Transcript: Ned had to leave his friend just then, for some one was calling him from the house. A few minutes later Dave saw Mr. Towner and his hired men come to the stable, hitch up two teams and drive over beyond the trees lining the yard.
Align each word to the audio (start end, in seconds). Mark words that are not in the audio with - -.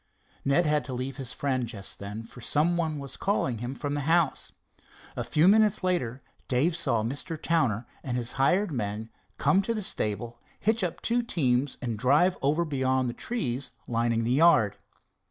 Ned 0.43 0.65
had 0.65 0.83
to 0.85 0.93
leave 0.95 1.17
his 1.17 1.31
friend 1.31 1.67
just 1.67 1.99
then, 1.99 2.23
for 2.23 2.41
some 2.41 2.75
one 2.75 2.97
was 2.97 3.15
calling 3.15 3.59
him 3.59 3.75
from 3.75 3.93
the 3.93 3.99
house. 4.01 4.51
A 5.15 5.23
few 5.23 5.47
minutes 5.47 5.83
later 5.83 6.23
Dave 6.47 6.75
saw 6.75 7.03
Mr. 7.03 7.39
Towner 7.39 7.85
and 8.03 8.17
his 8.17 8.31
hired 8.31 8.71
men 8.71 9.11
come 9.37 9.61
to 9.61 9.75
the 9.75 9.83
stable, 9.83 10.39
hitch 10.59 10.83
up 10.83 11.01
two 11.01 11.21
teams 11.21 11.77
and 11.83 11.99
drive 11.99 12.35
over 12.41 12.65
beyond 12.65 13.09
the 13.09 13.13
trees 13.13 13.69
lining 13.87 14.23
the 14.23 14.31
yard. 14.31 14.79